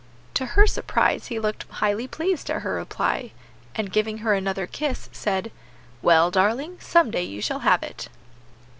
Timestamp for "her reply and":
2.63-3.91